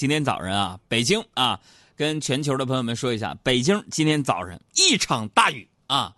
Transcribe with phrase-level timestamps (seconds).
[0.00, 1.60] 今天早上啊，北京啊，
[1.94, 6.14] 跟全球的朋友们说一下，北京今天早上一场大雨啊，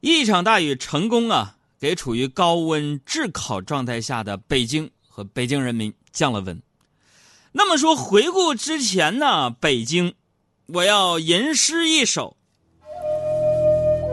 [0.00, 6.62] 一场大雨成功啊，给处于高温炙烤状态下的北京和北京人民降了温。
[7.52, 10.14] 那么说，回顾之前呢，北京，
[10.68, 12.38] 我要吟诗一首。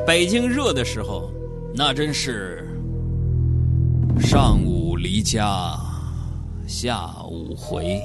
[0.06, 1.32] 北京热的时候，
[1.74, 2.68] 那真是
[4.20, 5.80] 上午离家，
[6.68, 8.02] 下午回，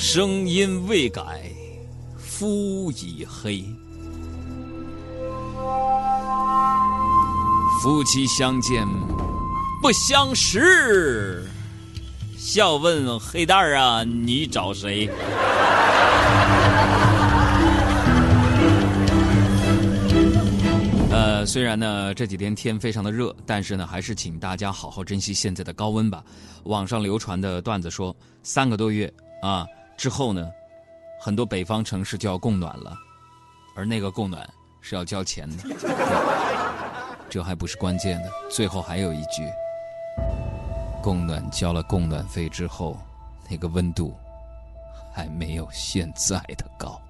[0.00, 1.50] 声音未改，
[2.16, 3.64] 肤已黑。
[7.82, 8.86] 夫妻相见
[9.82, 11.44] 不相识，
[12.36, 15.10] 笑问黑蛋儿啊，你找谁？
[21.10, 26.22] 呃，虽然呢这几天天非常的热，但是呢还是请大家好好珍惜现在的高温吧。
[26.64, 29.12] 网上流传的段子说，三个多月
[29.42, 29.66] 啊
[29.98, 30.48] 之后呢，
[31.20, 32.96] 很多北方城市就要供暖了，
[33.74, 34.48] 而那个供暖
[34.80, 35.64] 是要交钱的。
[37.28, 39.50] 这还不是关键的，最后还有一句：
[41.02, 42.96] 供暖交了供暖费之后，
[43.50, 44.16] 那个温度
[45.12, 47.00] 还没有现在的高。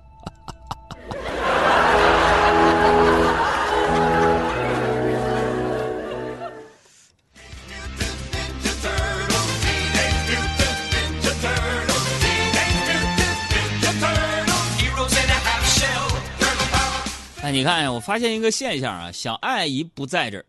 [17.58, 20.44] 你看，我发现一个现象啊，小爱姨不在这儿，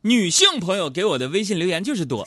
[0.00, 2.26] 女性朋友给我的微信留言就是多。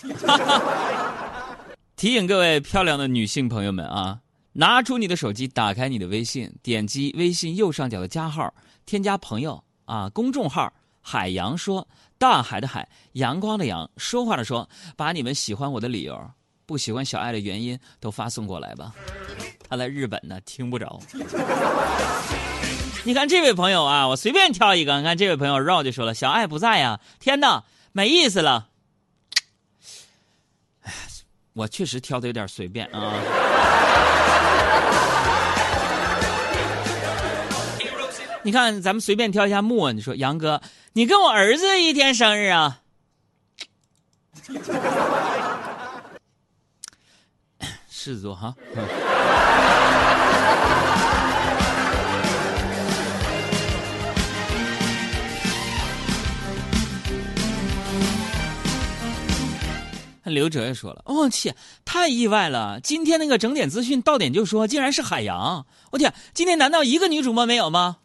[1.97, 4.19] 提醒各位漂亮的女性朋友们啊，
[4.53, 8.53] 拿出你的手机，打开你的微信，点击微信右上角的加号，
[8.85, 11.87] 添加朋友啊，公众号“海洋说”，
[12.19, 16.15] 大海的海，阳光的阳，说话的说，把你们喜欢我的理由，
[16.67, 18.93] 不喜欢小爱的原因都发送过来吧。
[19.67, 21.01] 他在日本呢，听不着。
[23.07, 24.97] 你看这位朋友啊，我随便挑一个。
[24.97, 28.69] 你看这位朋友绕就说了：“小爱不在呀，天哪，没意思了。”，
[31.53, 33.13] 我确实挑的有点随便啊。
[38.41, 40.59] 你看，咱们随便挑一下木，你说杨哥，
[40.93, 42.81] 你跟我儿子一天生日啊？
[47.87, 48.55] 狮子座哈。
[60.33, 61.53] 刘哲也说了：“我去，
[61.85, 62.79] 太意外了！
[62.81, 65.65] 今天那个整点资讯到点就说，竟然是海洋！
[65.91, 67.97] 我天，今天难道一个女主播没有吗？”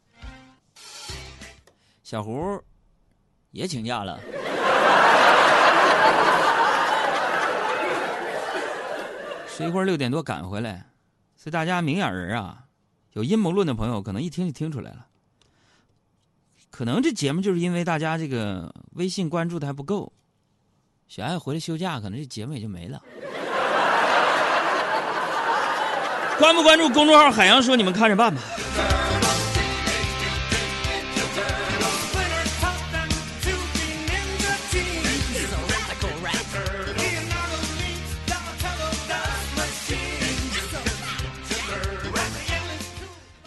[2.04, 2.60] 小胡
[3.52, 4.20] 也请假了，
[9.48, 10.86] 说一会儿六点多赶回来，
[11.36, 12.64] 所以大家明眼人啊，
[13.12, 15.06] 有阴谋论的朋友可能一听就听出来了。
[16.70, 20.12] 可能这节目就是因为大家这个微信关注的还不够。
[21.10, 23.02] 小爱回来休假，可能这节目也就没了。
[26.38, 28.40] 关不关注公众号“海洋说”，你们看着办吧。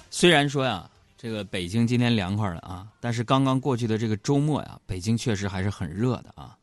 [0.10, 6.58] 虽然说呀，这个北京今天凉快了啊，但是刚刚过去的这个周末呀，北京确实还是很热的啊。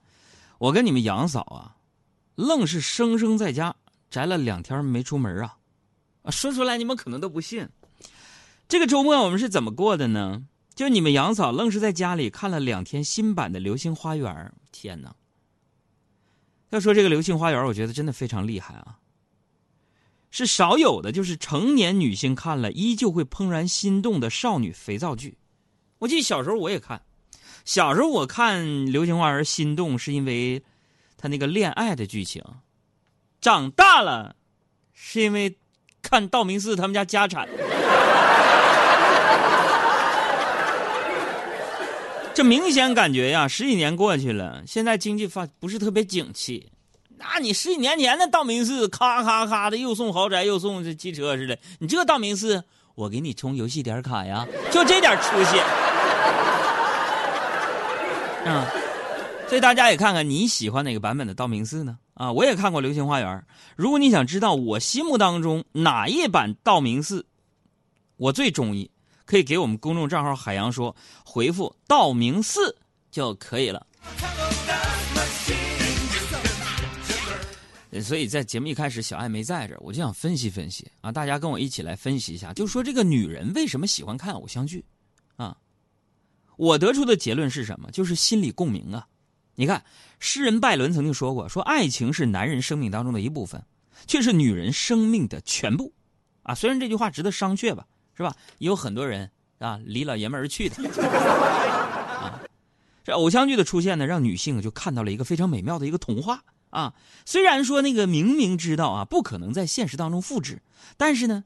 [0.60, 1.76] 我跟你们杨嫂啊，
[2.34, 3.74] 愣是生生在家
[4.10, 5.56] 宅了两天没出门啊！
[6.30, 7.66] 说出来你们可能都不信。
[8.68, 10.44] 这个周末我们是怎么过的呢？
[10.74, 14.30] 就你们杨嫂愣是在家里看了两天新版的《流星花园》。
[14.70, 15.16] 天哪！
[16.68, 18.98] 要说这个《流星花园》，我觉得真的非常厉害啊，
[20.30, 25.38] 是少有的，就是成年女性看了依旧会怦然心动的少女肥皂剧。
[26.00, 27.02] 我记得小时候我也看。
[27.70, 30.60] 小时候我看《流星花园》心动，是因为
[31.16, 32.42] 他那个恋爱的剧情；
[33.40, 34.34] 长大了，
[34.92, 35.56] 是因为
[36.02, 37.48] 看道明寺他们家家产。
[42.34, 46.72] 这明显感觉呀，十几年过去了，现在经济发不是特别景气。
[47.18, 52.64] 那你十几年前的道明寺，咔咔咔的又送豪宅又送这汽车似的，你这道明寺，
[52.96, 55.56] 我给你充游戏点卡呀，就这点出息。
[58.44, 58.66] 啊，
[59.48, 61.98] 所以大家也看看你喜欢哪个版本的道明寺呢？
[62.14, 63.28] 啊，我也看过《流星花园》。
[63.76, 67.26] 如果你想知道我心目当中哪一版道明寺
[68.16, 68.90] 我最中意，
[69.24, 70.94] 可以给我们公众账号“海洋说”
[71.24, 72.76] 回复“道明寺”
[73.10, 73.86] 就可以了。
[78.02, 84.84] 所以在节目一开始，小爱没在这儿，我就想分析分析啊，大家跟我一起来分析一下，就说这个女人为什么喜欢看偶像剧，
[86.60, 87.90] 我得出的结论是什么？
[87.90, 89.06] 就是心理共鸣啊。
[89.54, 89.82] 你看，
[90.18, 93.64] 诗人拜伦曾经说过，说爱情是男人生命当中的一部分，
[94.06, 95.94] 却是女人生命的全部，
[96.42, 98.36] 啊，虽然这句话值得商榷吧，是吧？
[98.58, 100.76] 也有很多人啊离老爷们而去的，
[102.20, 102.42] 啊，
[103.02, 106.44] 这偶像剧的出现呢，让女性就看到了一个非常美妙的一个童话。
[106.68, 110.60] 啊，虽然说那个明明知道啊，不可能在现实当中复制，
[110.98, 111.44] 但是呢，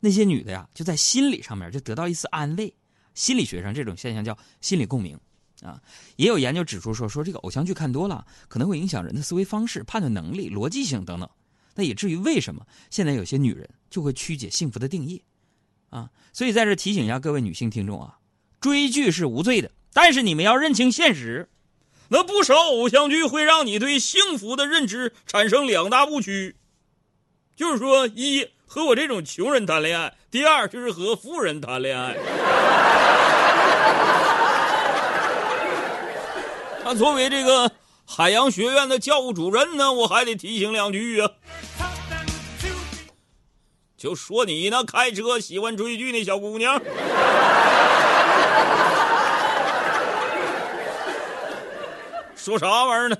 [0.00, 2.74] 那些女的呀，就在心理上面就得到一丝安慰。
[3.16, 5.18] 心理学上这种现象叫心理共鸣，
[5.62, 5.82] 啊，
[6.14, 11.28] 也有研究指出说，说这个偶像剧看多了，可能会影响人的思维方式、判断能力、逻辑性等等。
[11.74, 15.22] 那也至于为什么现在有些女人就会曲解幸福的定义，
[15.90, 18.18] 啊，所以在这提醒一下各位女性听众啊，
[18.60, 21.48] 追剧是无罪的，但是你们要认清现实。
[22.08, 26.54] 那不少偶像剧会让你对幸福的认知产生两大误区，
[27.56, 32.14] 就是说，一和我这种穷人谈恋爱；第二就是和富人谈恋爱。
[36.84, 37.72] 那作为这个
[38.06, 41.30] 海洋学院的教务主任呢，我还得提醒两句啊。
[43.96, 46.80] 就说你那开车喜欢追剧那小姑娘。
[52.36, 53.16] 说啥玩意儿呢？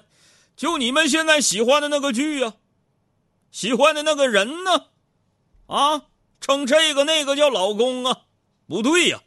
[0.56, 2.52] 就你们现在喜欢的那个剧呀，
[3.50, 4.84] 喜欢的那个人呢？
[5.66, 6.02] 啊，
[6.40, 8.18] 称这个那个叫老公啊？
[8.68, 9.18] 不对呀！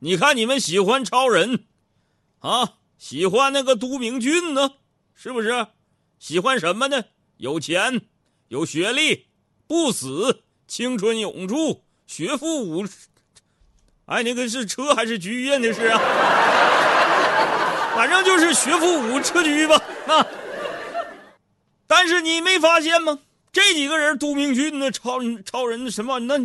[0.00, 1.64] 你看你们喜欢超人，
[2.38, 4.72] 啊，喜欢那个都明俊呢，
[5.14, 5.66] 是不是？
[6.20, 7.04] 喜欢什么呢？
[7.36, 8.02] 有钱，
[8.46, 9.26] 有学历，
[9.66, 12.86] 不死，青春永驻，学富五。
[14.06, 15.58] 哎，那个是车还是车呀？
[15.58, 16.00] 那是啊。
[17.96, 20.26] 反正就是学富五车车吧，啊！
[21.88, 23.18] 但是你没发现吗？
[23.50, 26.38] 这几个人，都明俊那超超人什么，那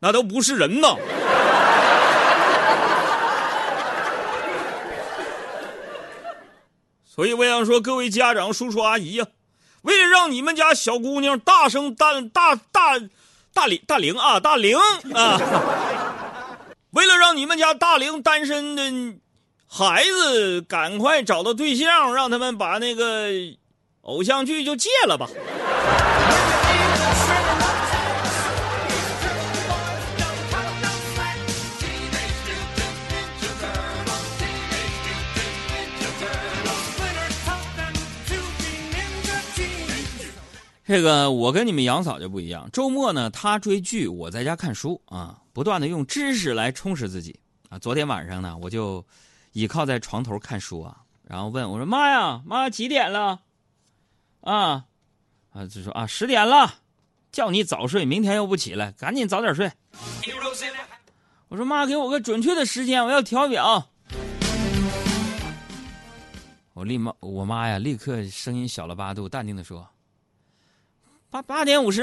[0.00, 0.94] 那都不是人呐！
[7.18, 9.26] 所以我想说，各位家长、叔叔、阿姨呀，
[9.82, 12.96] 为了让你们家小姑娘大声大大大
[13.52, 14.78] 大龄大龄啊大龄
[15.12, 15.36] 啊，
[16.90, 19.18] 为了让你们家大龄单身的。
[19.70, 23.28] 孩子，赶快找到对象，让他们把那个
[24.02, 25.28] 偶像剧就戒了吧。
[40.88, 47.38] 这个我跟你们杨嫂就不一样，周末呢，她追剧，我在家看书啊，不断的用知识来充实自己
[47.68, 47.78] 啊。
[47.78, 49.04] 昨天晚上呢，我就。
[49.52, 53.40] 倚靠在床头看书啊，然后问我说：“妈呀，妈几点了？”
[54.42, 54.84] 啊，
[55.50, 56.74] 啊就说啊十点了，
[57.32, 59.72] 叫你早睡，明天又不起来，赶紧早点睡。
[61.48, 63.88] 我说妈，给我个准确的时间，我要调表。
[66.74, 69.88] 我立马，我妈呀，立刻声音小了八度，淡定的说
[71.30, 72.02] ：“八八点五十。”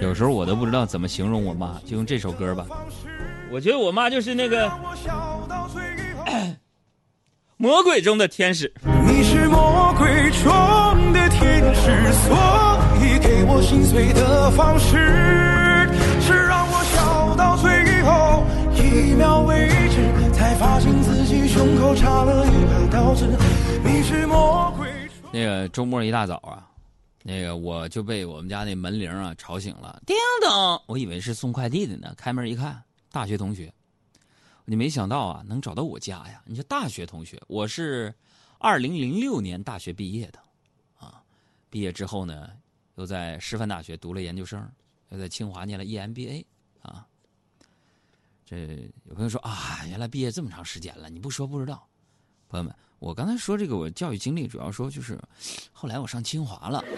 [0.00, 2.66] 有时候我都不知道怎么形容我妈，就用这首歌吧。
[3.50, 4.70] 我觉得我妈就是那个
[7.56, 8.72] 魔鬼中的天使。
[9.06, 12.36] 你是魔鬼中的天使，所
[13.00, 15.88] 以给我心碎的方式
[16.20, 18.44] 是让我笑到最后
[18.76, 23.26] 一秒为止，才发现自己胸口插了一把刀子。
[23.84, 24.83] 你是魔鬼。
[25.34, 26.70] 那个周末一大早啊，
[27.24, 32.80] 那个我就被我们家那门铃啊吵醒了，叮咚，我以为是送快递的呢，开门一看。
[33.10, 33.74] 大学同学，
[34.64, 36.40] 你没想到啊，能找到我家呀？
[36.46, 38.14] 你说大学同学，我是
[38.58, 40.38] 二零零六年大学毕业的，
[41.00, 41.20] 啊，
[41.68, 42.50] 毕业之后呢，
[42.94, 44.64] 又在师范大学读了研究生，
[45.08, 46.44] 又在清华念了 EMBA，
[46.80, 47.04] 啊，
[48.46, 51.84] 这有朋友说啊，原来毕业这么长时间了，你不说不知道。
[52.48, 55.18] 朋友们，我刚才说这个我教育经历，主要说就是
[55.72, 56.84] 后来我上清华了。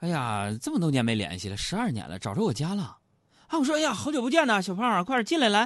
[0.00, 2.96] 哎呀，这么多年没联系了，十二年了，找着我家了。
[3.46, 5.60] 啊，我说，哎呀，好久不见呐，小胖，快点进来来。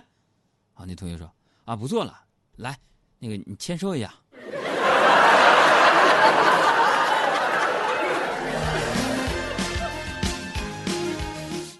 [0.75, 1.32] 啊，那同学说，
[1.64, 2.20] 啊，不做了，
[2.56, 2.78] 来，
[3.18, 4.12] 那个你签收一下。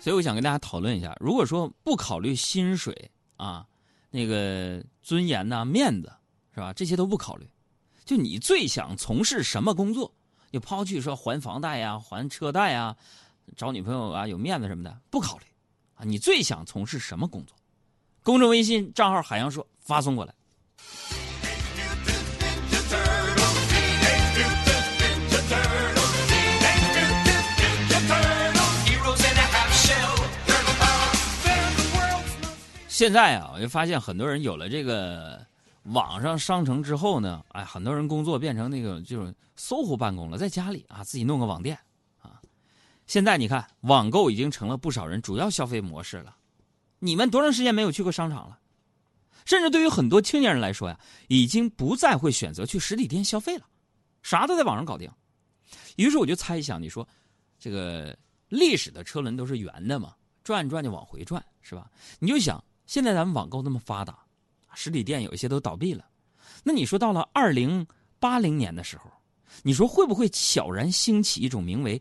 [0.07, 3.67] 所以我想跟大家讨论一下，如果说不考虑薪水啊，
[4.09, 6.13] 那个尊严呐、面子
[6.55, 7.51] 是吧，这些都不考虑，
[8.05, 10.15] 就你最想从事什么工作？
[10.53, 12.97] 就抛去说还房贷呀、还车贷呀、
[13.57, 15.45] 找女朋友啊、有面子什么的，不考虑
[15.97, 16.05] 啊。
[16.05, 17.57] 你最想从事什么工作？
[18.23, 20.33] 公众微信账号“海洋说”发送过来。
[32.97, 35.47] 现在啊，我就发现很多人有了这个
[35.83, 41.79] 网上商城之后呢，哎，很多人工作变成那个就是 SOHO 办公了，在家里啊自己弄个网店
[42.23, 42.41] 啊。
[43.07, 46.35] 现在你看，网购已经成了不少人主要消费模式了。
[46.99, 48.59] 你们多长时间没有去过商场了？
[49.45, 50.99] 甚至对于很多青年人来说呀，
[51.29, 53.67] 已经不再会选择去实体店消费了，
[54.23, 55.07] 啥都在网上搞定。
[55.97, 57.07] 于是我就猜想，你说
[57.59, 58.17] 这个
[58.49, 61.91] 历史的车轮都是圆的嘛，转转就往回转，是吧？
[62.19, 62.65] 你就想。
[62.87, 64.17] 现在咱们网购那么发达，
[64.75, 66.05] 实体店有一些都倒闭了。
[66.63, 67.87] 那你说到了二零
[68.19, 69.11] 八零年的时候，
[69.63, 72.01] 你说会不会悄然兴起一种名为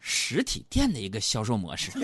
[0.00, 1.92] 实体店的一个销售模式？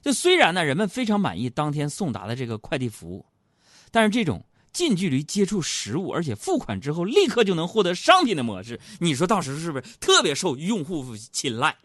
[0.00, 3.26] 就虽然呢，人们非常满意当天送达的这个快递服务，
[3.90, 11.76] 但是这种近距离接触实物，而且付款之后立刻就能获得商品的模式，你说到时候是不是特别受用户青睐？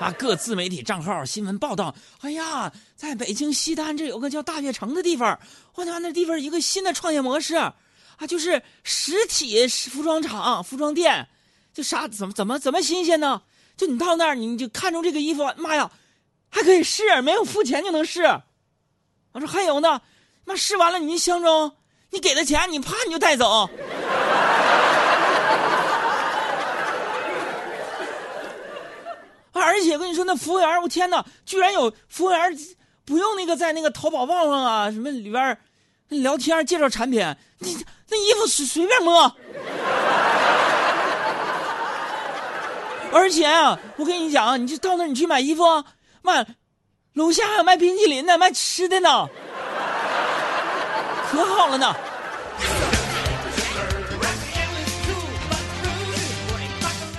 [0.00, 5.38] 啊，各自媒体账号新闻报道，哎呀，在北京西单这有个叫大悦城的地方，
[5.74, 7.74] 我他那地方一个新的创业模式，啊，
[8.28, 11.28] 就是实体服装厂、服装店，
[11.72, 13.42] 就啥怎么怎么怎么新鲜呢？
[13.76, 15.90] 就你到那儿，你就看中这个衣服，妈呀，
[16.50, 18.22] 还可以试，没有付钱就能试。
[19.32, 20.00] 我说还有呢，
[20.44, 21.72] 妈试完了你一相中，
[22.10, 23.70] 你给了钱，你啪你就带走。
[29.74, 32.56] 而且跟你说，那服务员，我天哪，居然有服务员
[33.04, 35.58] 不用那个在那个淘宝旺旺啊什么里边
[36.08, 37.20] 聊天介绍产品，
[37.58, 37.76] 你
[38.08, 39.34] 那衣服随随便摸。
[43.12, 45.64] 而且啊，我跟你讲，你就到那你去买衣服，
[46.22, 46.44] 妈，
[47.14, 49.28] 楼下还有卖冰淇淋的，卖吃的呢，
[51.30, 51.96] 可好了呢。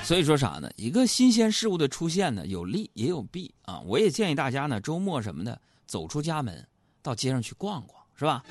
[0.05, 0.69] 所以说啥呢？
[0.75, 3.79] 一个新鲜事物的出现呢，有利也有弊啊。
[3.79, 6.63] 我也建议大家呢，周末什么的，走出家门，
[7.01, 8.43] 到街上去逛逛，是吧？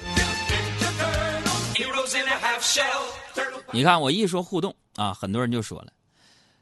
[3.71, 5.93] 你看我一说互动啊，很多人就说了，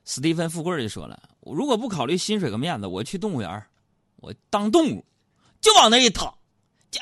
[0.04, 3.66] 斯蒂芬富贵就说了，如果不考虑薪水和面子，我去动物园，
[4.16, 5.02] 我当动物，
[5.62, 6.34] 就往那一躺，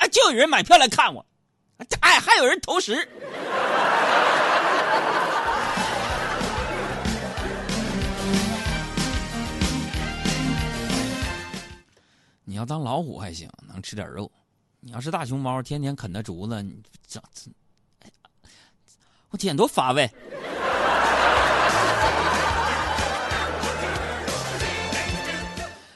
[0.09, 1.25] 就有人买票来看我，
[1.99, 3.05] 哎，还有人投食。
[12.51, 14.29] 你要当老虎还行，能吃点肉；
[14.81, 17.49] 你要是大熊猫，天天啃那竹子，你这这，
[19.29, 20.03] 我天多乏味。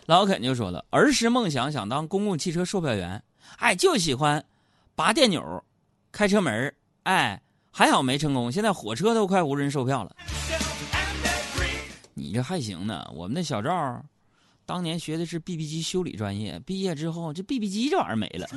[0.08, 3.22] 老肯就说了，儿时梦想想当公共汽车售票员，
[3.58, 4.42] 哎，就喜欢
[4.96, 5.62] 拔电钮、
[6.10, 8.50] 开车门，哎，还好没成功。
[8.50, 10.16] 现在火车都快无人售票了，
[12.14, 13.06] 你这还行呢。
[13.14, 14.02] 我们那小赵。
[14.66, 18.48] 当年学的是 BB 机修理专业，毕业之后这 BB 机这玩意儿没了。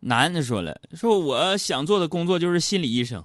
[0.00, 3.22] 男的说了，说我想做的工作就是心理医生，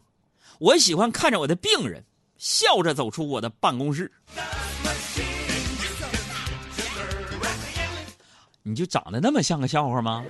[0.59, 2.03] 我喜欢看着我的病人
[2.37, 4.11] 笑着走出我的办公室。
[8.63, 10.25] 你就长得那么像个笑话吗？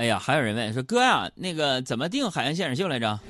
[0.00, 3.20] 哎呀，还有人问说哥呀，那个怎么定海洋现场秀来着？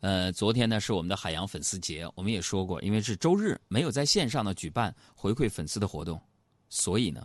[0.00, 6.20] 呃，昨天呢是我们的海洋粉丝节，我们也说过，因为是周日，没有在线上的举办回馈粉丝的活动，
[6.68, 7.24] 所以呢，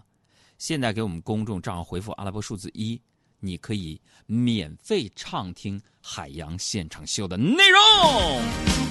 [0.60, 3.02] 现在给我们公众账号回复阿拉伯数字一，
[3.40, 7.82] 你可以免费畅听海洋现场秀的内容，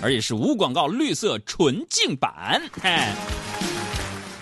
[0.03, 2.61] 而且是无广告、绿色纯净版。
[2.83, 3.15] 哎，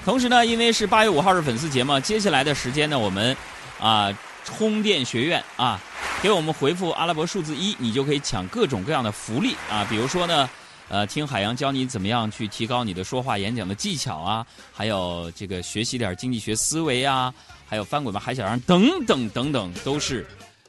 [0.06, 3.36] 同时呢，因为是八月五号是粉丝节嘛，接下来的时间呢，我们
[3.78, 4.10] 啊。
[4.44, 5.80] 充电学院啊，
[6.22, 9.84] 给我们回复阿拉伯数字一，你就可以抢各种各样的福利啊！
[9.88, 10.48] 比如说呢，
[10.88, 17.32] 呃，听海洋教你怎么样去提高你的说话演讲的技巧啊，还有这个学习点经济学思维啊，
[17.66, 20.26] 还有翻滚吧海小羊等等等等，都是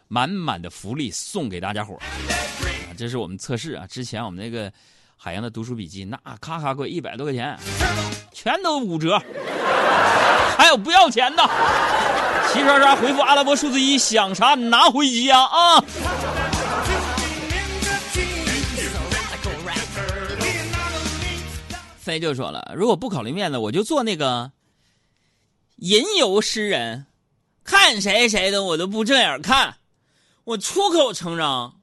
[0.08, 2.00] 满满的福利送给大家伙儿。
[2.98, 4.72] 这是我们测试啊，之前我们那个
[5.18, 7.58] 海洋的读书笔记，那咔咔贵一百多块钱，
[8.32, 9.20] 全都五折，
[10.58, 11.44] 还有不要钱的。
[12.54, 15.84] 齐刷刷回复阿拉伯数字一，想啥拿回家啊！
[21.98, 24.52] 飞就说了，如果不考虑面子，我就做那个
[25.78, 27.08] 吟游诗人，
[27.64, 29.78] 看谁谁的我都不正眼看，
[30.44, 31.78] 我出口成章，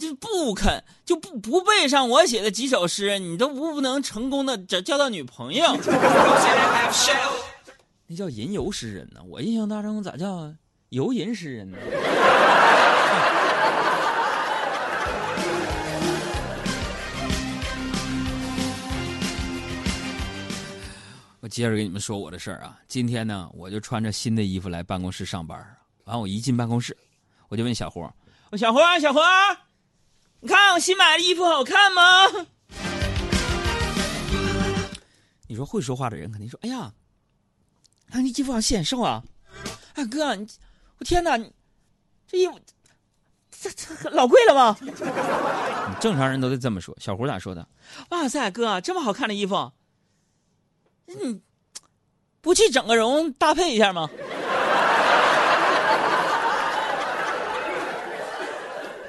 [0.00, 5.76] 就不肯就不不背上我写的几首诗，你都不能成功的交交到女朋友。
[8.06, 10.50] 那叫吟游诗人呢，我印象当中咋叫
[10.88, 11.76] 游吟诗人呢？
[21.40, 22.78] 我接着给你们说我的事儿啊。
[22.88, 25.58] 今天呢，我就穿着新的衣服来办公室上班
[26.04, 26.96] 完，我一进办公室，
[27.48, 28.10] 我就问小胡
[28.50, 29.20] ：“我小胡，小胡，
[30.40, 32.26] 你看我新买的衣服好看吗？”
[35.46, 36.92] 你说会说话的人肯定说：“哎呀，
[38.10, 39.22] 看你衣服好显瘦啊！”
[39.94, 40.46] 哎哥，你
[40.98, 41.52] 我天哪，你
[42.26, 42.58] 这衣服
[43.50, 44.78] 这这老贵了吧？
[46.00, 46.96] 正常人都得这么说。
[47.00, 47.68] 小胡咋说的？
[48.10, 49.72] 哇塞，哥，这么好看的衣服！
[51.06, 51.42] 你
[52.40, 54.08] 不去整个容搭配一下吗？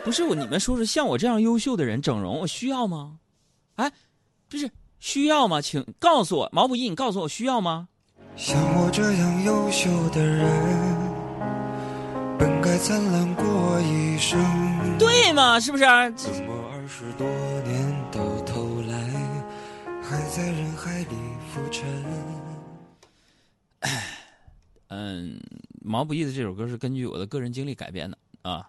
[0.03, 3.20] 不是我，你们说说，像我这样优秀的人整容，我需要吗？
[3.75, 3.91] 哎，
[4.50, 5.62] 不是需要吗？
[5.62, 7.88] 请告诉我，毛不易，你告诉我需要吗？
[8.36, 10.48] 像我这样优秀的人，
[12.39, 14.39] 本该灿烂过一生。
[14.98, 15.60] 对吗？
[15.60, 15.84] 是不是？
[16.15, 17.27] 怎么二十多
[17.62, 18.98] 年到头来，
[20.01, 21.15] 还在人海里？
[21.53, 21.86] 浮沉。
[24.88, 25.39] 嗯，
[25.81, 28.67] 毛不易的这首歌是根据我的个人经历改编的啊。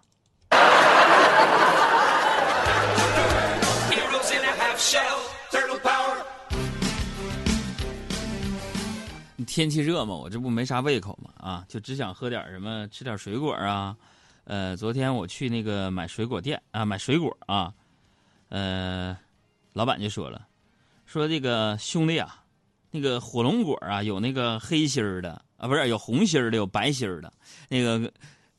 [9.45, 13.95] 天气热嘛，我这不没啥胃口嘛啊，就只想喝点什么，吃点水果啊。
[14.45, 17.71] 呃，昨天我去那个买水果店啊，买水果啊，
[18.49, 19.15] 呃，
[19.73, 20.47] 老板就说了，
[21.05, 22.39] 说这个兄弟啊。
[22.89, 27.31] 那个火龙果啊，有那个黑心儿的啊，不是有红心儿的，有白心儿的。
[27.69, 27.99] 那个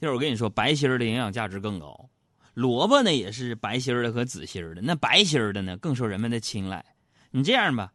[0.01, 2.09] 就是我跟你说，白心儿的营养价值更高。
[2.55, 6.85] 萝卜呢也是白心儿的和紫心儿的，那白心儿的呢更受人们的青睐。
[7.31, 7.93] 你这样吧，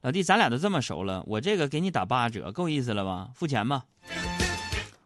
[0.00, 3.30] 老弟，咱俩都这么熟了，我这个给你打八折，够意思了吧？
[3.34, 3.84] 付钱吧。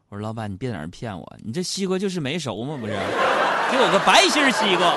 [0.09, 2.77] 我说老板，你别在那骗我，你这西瓜就是没熟吗？
[2.77, 4.97] 不是，给我个白心西瓜。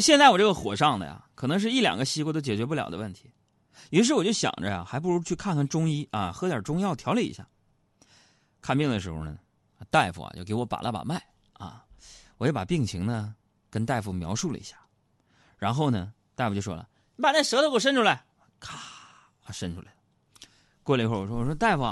[0.00, 3.30] 现在我这个火上的呀，可能是一两个西瓜都解决不了的问题，
[3.90, 7.46] 于是我就想着呀，还不如去看看中医啊，喝点中药调理一下。
[8.60, 9.36] 看病的时候呢，
[9.90, 11.22] 大夫啊就给我把了把脉
[11.54, 11.84] 啊，
[12.38, 13.34] 我也把病情呢
[13.70, 14.76] 跟大夫描述了一下，
[15.58, 18.24] 然后呢，大夫就说了：“你把那舌头给我伸出来。”
[18.60, 18.78] 咔，
[19.52, 19.92] 伸出来。
[20.82, 21.82] 过了一会儿，我说：“我说大夫，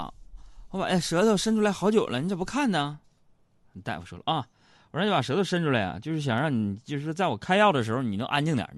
[0.69, 2.99] 我把那舌头伸出来好久了，你咋不看呢？”
[3.83, 4.47] 大夫说了：“啊。”
[4.91, 8.69] 我让你把舌头伸出来啊，就是想让你，就是在我开药的时候，你能安静点。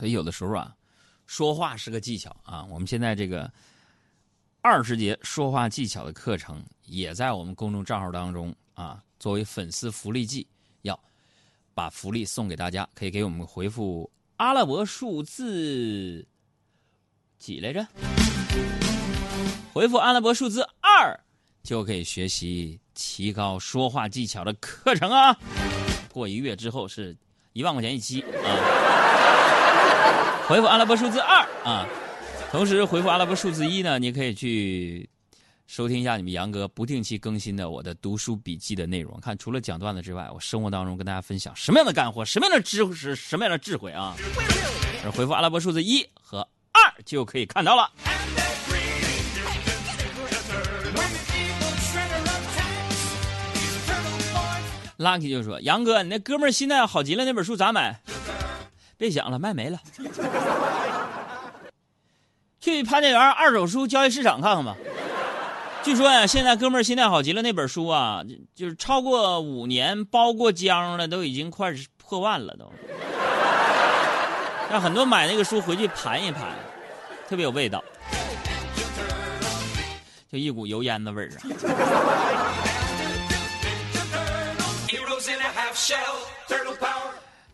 [0.00, 0.74] 所以有的时候啊，
[1.26, 2.64] 说话是个技巧啊。
[2.70, 3.52] 我们现在这个
[4.62, 10.48] 二十节说话技巧的课程，也在我们公众账号当中啊，作为粉丝福利季，
[10.80, 10.98] 要
[11.74, 16.26] 把福利送给大家，可以给我们回复阿拉伯数字。
[17.36, 17.86] 几来着？
[19.74, 21.20] 回复阿拉伯数字二，
[21.62, 25.38] 就可以学习提高说话技巧的课程啊！
[26.10, 27.14] 过一个月之后是
[27.52, 28.79] 一万块钱一期啊！
[30.50, 31.86] 回复阿拉伯数字二啊，
[32.50, 35.08] 同时回复阿拉伯数字一呢，你可以去
[35.68, 39.16] 收听一下你们杨哥不定期更新的我的读书笔记的内容。
[39.20, 44.16] 看，除了讲段子之外，我生活当中跟大家分享什么样的干货，什么样的知识，什么样的智慧啊！
[45.04, 46.40] 而回复阿拉伯数字一和。
[46.72, 47.88] 二就可以看到了。
[54.98, 58.00] Lucky 就说：“杨哥，你那哥们儿心态好极了，那本书咋买？
[59.00, 59.78] 别想了，卖没了。
[62.60, 64.76] 去潘家园二手书交易市场看看吧。
[65.82, 68.22] 据说呀，现在哥们儿心态好极了，那本书啊，
[68.54, 72.70] 就是超过五年包过浆了，都已经快破万了都。”
[74.70, 76.50] 让很多买那个书回去盘一盘，
[77.26, 77.82] 特别有味道，
[80.30, 81.40] 就一股油烟的味儿啊。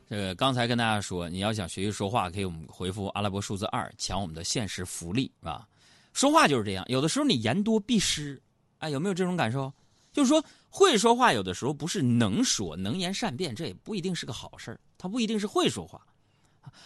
[0.09, 5.67] 这个刚才跟大家说，你要想学习说话，可以我们回复阿拉伯数字二，抢我们的限时福利啊。
[6.13, 8.41] 说话就是这样，有的时候你言多必失，
[8.79, 9.73] 哎，有没有这种感受？
[10.13, 16.01] 就是说，会说话有的时候不是能说，能言善辩，这也不一定是个好事儿，他不一定是会说话。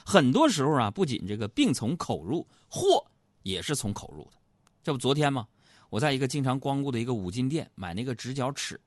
[0.04, 3.04] 很多时候啊，不仅这个病从口入，祸
[3.42, 4.38] 也是从口入的。
[4.82, 5.46] 这不昨天吗？
[5.90, 8.80] 我在一个经常光顾的一个五金店买那个直角尺，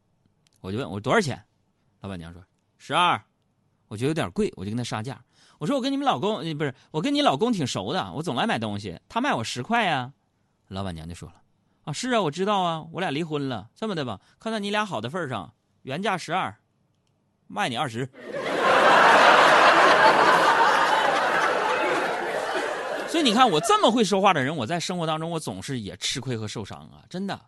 [0.60, 1.42] 我就问我多少钱
[2.02, 2.44] 老板娘说
[2.78, 3.24] 十二，
[3.94, 5.22] 我觉得有点贵，我就跟他杀价。
[5.60, 10.12] 我说我跟你们老公不是，我跟你老公挺熟的，我总来买东西，他卖我十块呀。
[10.70, 11.36] 老板娘就说了
[11.84, 15.54] 啊，是啊，我知道啊，我俩离婚了，这么的吧，看在你俩好的份上，
[15.84, 16.56] 原价十二，
[17.46, 18.10] 卖你二十。
[23.10, 27.06] 所以你看，我这么会说话的人，我在生活当中我总是也吃亏和受伤啊！
[27.12, 27.40] 真的，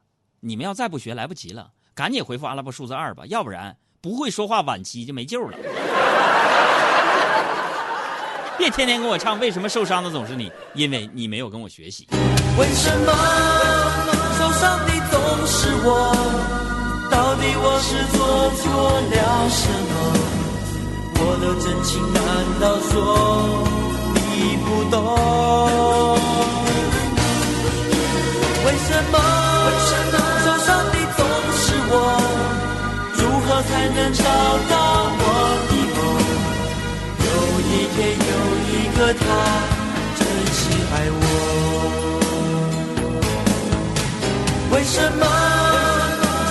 [0.41, 5.57] 你们要再不学，来不及了，赶紧回复阿拉伯数字二吧，要不然不会说话晚期就没救了。
[8.57, 10.51] 别天天跟我唱，为什么受伤的总是你？
[10.73, 12.07] 因为你没有跟我学习。
[12.57, 13.13] 为什么
[14.37, 16.15] 受伤的总是我？
[17.11, 18.63] 到底我是做错
[19.11, 19.93] 了什么？
[21.17, 22.19] 我的真情难
[22.59, 22.93] 道说？
[24.13, 24.95] 你不懂，
[28.65, 29.13] 为什么
[30.43, 31.19] 受伤的总
[31.53, 31.93] 是我？
[33.13, 34.23] 如何才能找
[34.69, 34.73] 到
[35.19, 35.24] 我？
[37.95, 38.33] 天有
[38.71, 39.23] 一个他
[40.17, 40.19] 真
[40.53, 40.61] 心
[40.93, 41.23] 爱我。
[44.71, 45.23] 为什么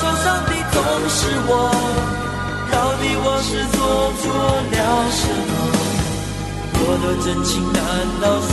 [0.01, 0.77] 受伤的总
[1.09, 1.53] 是我？
[2.73, 3.79] 到底我是做
[4.21, 4.23] 错
[4.73, 4.77] 了
[5.11, 5.53] 什么？
[6.77, 7.79] 我的真情难
[8.21, 8.53] 道说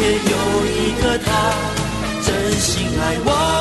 [0.00, 1.52] 有一天有一个他
[2.22, 3.57] 真心爱我。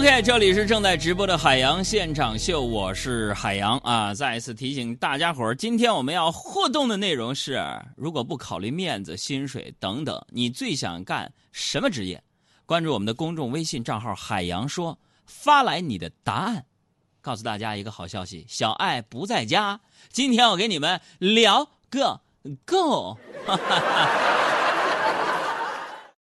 [0.00, 4.14] OK，这里是正在直播的海洋现场秀，我是海洋啊！
[4.14, 7.62] 再一次提醒大家伙儿，今天我们要互动的内容是：
[7.96, 12.22] 如果不考虑面子、薪水等等，你最想干什么职业？
[12.64, 16.64] 关注我们的公众微信账号“海洋说”，发来你的答案。
[17.20, 19.78] 告诉大家一个好消息，小爱不在家，
[20.10, 22.22] 今天我给你们聊个
[22.64, 23.18] 够。